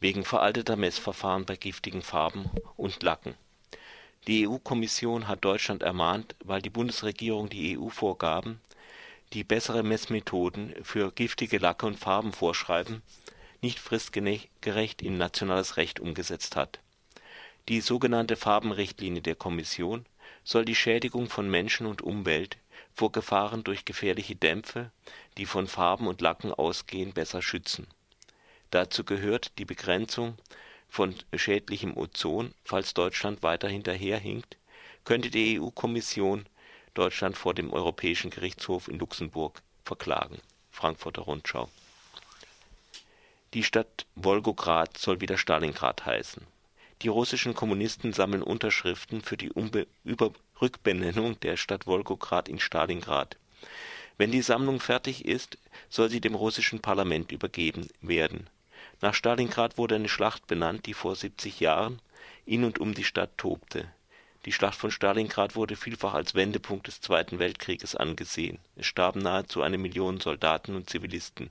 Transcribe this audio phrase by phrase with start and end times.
[0.00, 3.34] wegen veralteter Messverfahren bei giftigen Farben und Lacken.
[4.26, 8.60] Die EU-Kommission hat Deutschland ermahnt, weil die Bundesregierung die EU-Vorgaben,
[9.32, 13.02] die bessere Messmethoden für giftige Lacke und Farben vorschreiben,
[13.62, 16.80] nicht fristgerecht in nationales Recht umgesetzt hat.
[17.68, 20.06] Die sogenannte Farbenrichtlinie der Kommission
[20.44, 22.58] soll die Schädigung von Menschen und Umwelt
[22.92, 24.90] vor Gefahren durch gefährliche Dämpfe,
[25.36, 27.86] die von Farben und Lacken ausgehen, besser schützen.
[28.70, 30.36] Dazu gehört die Begrenzung
[30.88, 32.52] von schädlichem Ozon.
[32.64, 34.56] Falls Deutschland weiter hinterherhinkt,
[35.04, 36.46] könnte die EU-Kommission
[36.94, 40.40] Deutschland vor dem Europäischen Gerichtshof in Luxemburg verklagen.
[40.70, 41.68] Frankfurter Rundschau.
[43.54, 46.42] Die Stadt Wolgograd soll wieder Stalingrad heißen.
[47.02, 53.36] Die russischen Kommunisten sammeln Unterschriften für die Umbe über Rückbenennung der Stadt Wolgograd in Stalingrad.
[54.18, 55.58] Wenn die Sammlung fertig ist,
[55.90, 58.48] soll sie dem russischen Parlament übergeben werden.
[59.00, 62.00] Nach Stalingrad wurde eine Schlacht benannt, die vor 70 Jahren
[62.46, 63.90] in und um die Stadt tobte.
[64.46, 68.58] Die Schlacht von Stalingrad wurde vielfach als Wendepunkt des Zweiten Weltkrieges angesehen.
[68.76, 71.50] Es starben nahezu eine Million Soldaten und Zivilisten.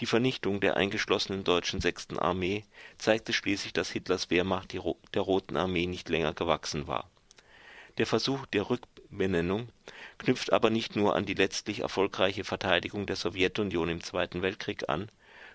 [0.00, 2.64] Die Vernichtung der eingeschlossenen deutschen Sechsten Armee
[2.98, 7.08] zeigte schließlich, dass Hitlers Wehrmacht der Roten Armee nicht länger gewachsen war.
[7.98, 9.68] Der Versuch der Rückbenennung
[10.18, 15.08] knüpft aber nicht nur an die letztlich erfolgreiche Verteidigung der Sowjetunion im Zweiten Weltkrieg an,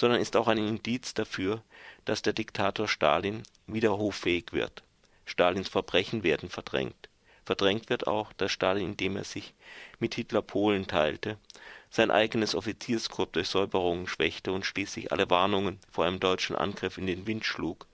[0.00, 1.62] sondern ist auch ein Indiz dafür,
[2.06, 4.82] dass der Diktator Stalin wieder hoffähig wird.
[5.26, 7.10] Stalins Verbrechen werden verdrängt.
[7.44, 9.52] Verdrängt wird auch, dass Stalin, indem er sich
[9.98, 11.36] mit Hitler Polen teilte,
[11.90, 17.06] sein eigenes Offizierskorps durch Säuberungen schwächte und schließlich alle Warnungen vor einem deutschen Angriff in
[17.06, 17.86] den Wind schlug,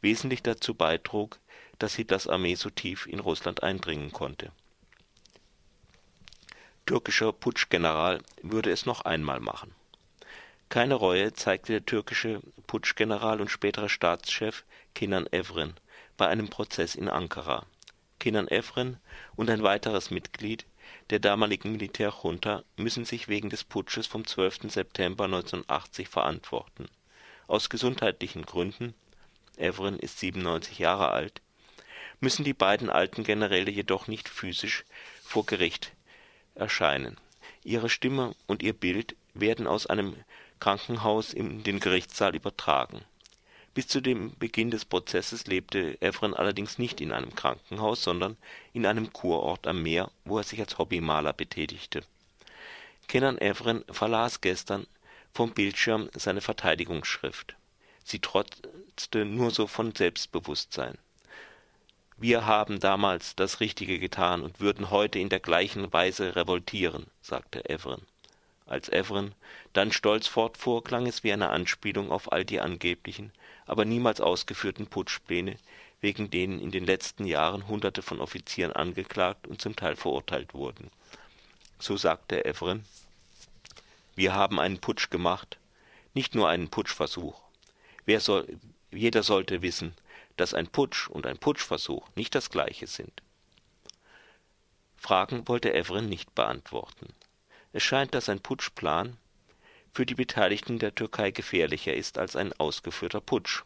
[0.00, 1.40] wesentlich dazu beitrug,
[1.80, 4.52] dass Hitlers Armee so tief in Russland eindringen konnte.
[6.86, 9.74] Türkischer Putschgeneral würde es noch einmal machen.
[10.72, 15.74] Keine Reue zeigte der türkische Putschgeneral und spätere Staatschef Kenan Evren
[16.16, 17.66] bei einem Prozess in Ankara.
[18.18, 18.96] Kenan Evren
[19.36, 20.64] und ein weiteres Mitglied
[21.10, 24.72] der damaligen Militärjunta müssen sich wegen des Putsches vom 12.
[24.72, 26.88] September 1980 verantworten.
[27.48, 28.94] Aus gesundheitlichen Gründen
[29.58, 31.42] Evren ist 97 Jahre alt
[32.20, 34.86] müssen die beiden alten Generäle jedoch nicht physisch
[35.22, 35.92] vor Gericht
[36.54, 37.18] erscheinen.
[37.62, 40.16] Ihre Stimme und ihr Bild werden aus einem
[40.62, 43.00] Krankenhaus in den Gerichtssaal übertragen.
[43.74, 48.36] Bis zu dem Beginn des Prozesses lebte Evren allerdings nicht in einem Krankenhaus, sondern
[48.72, 52.04] in einem Kurort am Meer, wo er sich als Hobbymaler betätigte.
[53.08, 54.86] Kenan Evren verlas gestern
[55.34, 57.56] vom Bildschirm seine Verteidigungsschrift.
[58.04, 60.96] Sie trotzte nur so von Selbstbewusstsein.
[62.18, 67.68] Wir haben damals das Richtige getan und würden heute in der gleichen Weise revoltieren, sagte
[67.68, 68.06] Evren.
[68.72, 69.34] Als Evren
[69.74, 73.30] dann stolz fortfuhr, klang es wie eine Anspielung auf all die angeblichen,
[73.66, 75.58] aber niemals ausgeführten Putschpläne,
[76.00, 80.90] wegen denen in den letzten Jahren Hunderte von Offizieren angeklagt und zum Teil verurteilt wurden.
[81.78, 82.86] So sagte Evren,
[84.14, 85.58] wir haben einen Putsch gemacht,
[86.14, 87.42] nicht nur einen Putschversuch.
[88.20, 88.58] Soll,
[88.90, 89.92] jeder sollte wissen,
[90.38, 93.22] dass ein Putsch und ein Putschversuch nicht das gleiche sind.
[94.96, 97.12] Fragen wollte Evren nicht beantworten.
[97.72, 99.16] Es scheint, dass ein Putschplan
[99.92, 103.64] für die Beteiligten der Türkei gefährlicher ist als ein ausgeführter Putsch.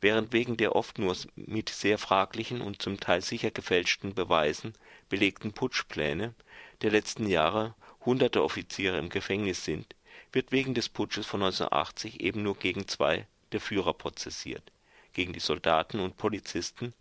[0.00, 4.74] Während wegen der oft nur mit sehr fraglichen und zum Teil sicher gefälschten Beweisen
[5.08, 6.34] belegten Putschpläne
[6.82, 7.74] der letzten Jahre
[8.04, 9.94] hunderte Offiziere im Gefängnis sind,
[10.32, 14.72] wird wegen des Putsches von 1980 eben nur gegen zwei der Führer prozessiert
[15.14, 16.92] gegen die Soldaten und Polizisten,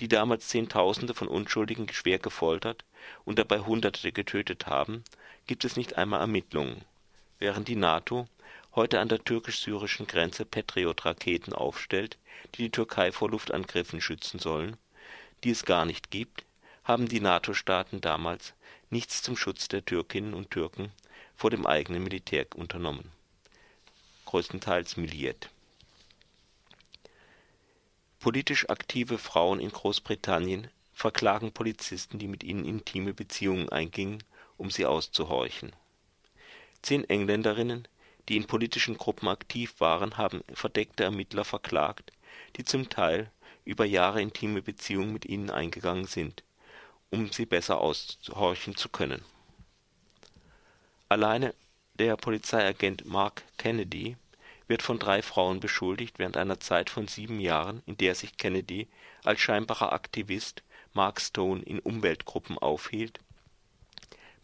[0.00, 2.84] die damals Zehntausende von Unschuldigen schwer gefoltert
[3.24, 5.04] und dabei Hunderte getötet haben,
[5.50, 6.84] gibt es nicht einmal Ermittlungen,
[7.40, 8.28] während die NATO
[8.76, 12.18] heute an der türkisch-syrischen Grenze Patriot-Raketen aufstellt,
[12.54, 14.76] die die Türkei vor Luftangriffen schützen sollen,
[15.42, 16.44] die es gar nicht gibt,
[16.84, 18.54] haben die NATO-Staaten damals
[18.90, 20.92] nichts zum Schutz der Türkinnen und Türken
[21.34, 23.10] vor dem eigenen Militär unternommen.
[24.26, 25.50] Größtenteils Miliet
[28.20, 34.22] Politisch aktive Frauen in Großbritannien verklagen Polizisten, die mit ihnen intime Beziehungen eingingen,
[34.60, 35.72] um sie auszuhorchen.
[36.82, 37.88] Zehn Engländerinnen,
[38.28, 42.12] die in politischen Gruppen aktiv waren, haben verdeckte Ermittler verklagt,
[42.56, 43.30] die zum Teil
[43.64, 46.44] über Jahre intime Beziehungen mit ihnen eingegangen sind,
[47.10, 49.24] um sie besser aushorchen zu können.
[51.08, 51.54] Alleine
[51.94, 54.16] der Polizeiagent Mark Kennedy
[54.68, 58.88] wird von drei Frauen beschuldigt, während einer Zeit von sieben Jahren, in der sich Kennedy
[59.24, 63.20] als scheinbarer Aktivist Mark Stone in Umweltgruppen aufhielt,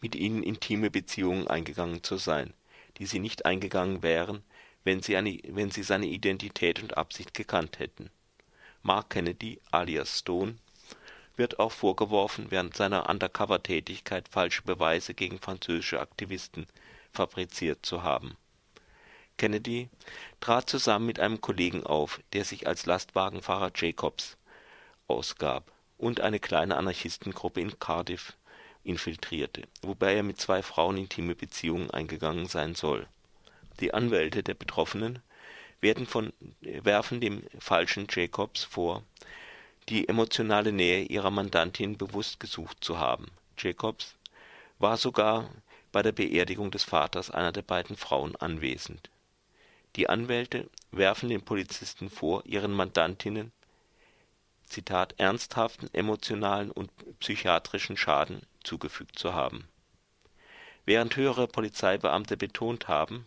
[0.06, 2.55] mit ihnen intime Beziehungen eingegangen zu sein,
[2.99, 4.44] die sie nicht eingegangen wären,
[4.85, 8.08] wenn sie, eine, wenn sie seine Identität und Absicht gekannt hätten.
[8.85, 10.58] Mark Kennedy alias Stone
[11.35, 16.69] wird auch vorgeworfen, während seiner Undercover-Tätigkeit falsche Beweise gegen französische Aktivisten
[17.12, 18.37] fabriziert zu haben.
[19.38, 19.88] Kennedy
[20.38, 24.37] trat zusammen mit einem Kollegen auf, der sich als Lastwagenfahrer Jacobs
[25.08, 28.37] ausgab und eine kleine Anarchistengruppe in Cardiff
[28.86, 33.06] infiltrierte, wobei er mit zwei Frauen intime Beziehungen eingegangen sein soll.
[33.80, 35.20] Die Anwälte der Betroffenen
[36.06, 39.02] von, werfen dem falschen Jacobs vor,
[39.88, 43.26] die emotionale Nähe ihrer Mandantin bewusst gesucht zu haben.
[43.58, 44.16] Jacobs
[44.78, 45.50] war sogar
[45.92, 49.10] bei der Beerdigung des Vaters einer der beiden Frauen anwesend.
[49.96, 53.52] Die Anwälte werfen den Polizisten vor, ihren Mandantinnen
[54.66, 56.90] Zitat ernsthaften emotionalen und
[57.20, 59.68] psychiatrischen Schaden zugefügt zu haben.
[60.84, 63.26] Während höhere Polizeibeamte betont haben,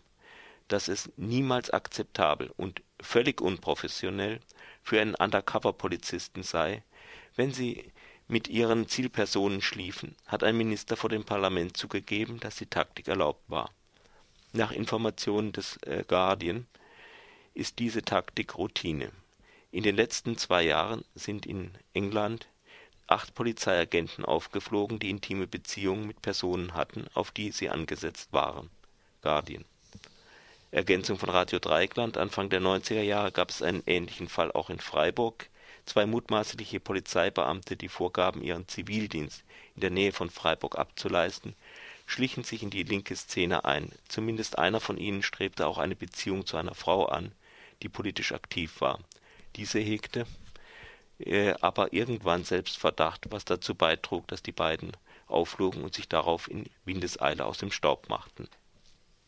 [0.68, 4.40] dass es niemals akzeptabel und völlig unprofessionell
[4.82, 6.82] für einen Undercover-Polizisten sei,
[7.36, 7.92] wenn sie
[8.28, 13.42] mit ihren Zielpersonen schliefen, hat ein Minister vor dem Parlament zugegeben, dass die Taktik erlaubt
[13.48, 13.70] war.
[14.52, 16.66] Nach Informationen des äh, Guardian
[17.54, 19.10] ist diese Taktik Routine.
[19.72, 22.48] In den letzten zwei Jahren sind in England
[23.10, 28.70] acht Polizeiagenten aufgeflogen, die intime Beziehungen mit Personen hatten, auf die sie angesetzt waren.
[29.22, 29.64] Guardian.
[30.70, 32.16] Ergänzung von Radio Dreieckland.
[32.16, 35.48] Anfang der 90er Jahre gab es einen ähnlichen Fall auch in Freiburg.
[35.84, 39.42] Zwei mutmaßliche Polizeibeamte, die vorgaben, ihren Zivildienst
[39.74, 41.56] in der Nähe von Freiburg abzuleisten,
[42.06, 43.90] schlichen sich in die linke Szene ein.
[44.06, 47.32] Zumindest einer von ihnen strebte auch eine Beziehung zu einer Frau an,
[47.82, 49.00] die politisch aktiv war.
[49.56, 50.26] Diese hegte
[51.26, 54.92] äh, aber irgendwann Selbstverdacht, was dazu beitrug, dass die beiden
[55.26, 58.48] aufflogen und sich darauf in Windeseile aus dem Staub machten